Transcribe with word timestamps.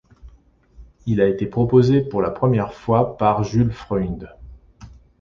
Il 1.05 1.21
a 1.21 1.27
été 1.27 1.45
proposé 1.45 2.01
pour 2.01 2.23
la 2.23 2.31
première 2.31 2.73
fois 2.73 3.17
par 3.19 3.43
Jules 3.43 3.71
Freund. 3.71 4.35